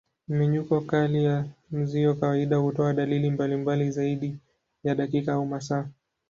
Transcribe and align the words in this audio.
Mmenyuko 0.27 0.81
kali 0.81 1.23
ya 1.23 1.45
mzio 1.71 2.13
kawaida 2.13 2.55
hutoa 2.57 2.93
dalili 2.93 3.31
mbalimbali 3.31 3.91
zaidi 3.91 4.37
ya 4.83 4.95
dakika 4.95 5.33
au 5.33 5.45
masaa. 5.45 5.89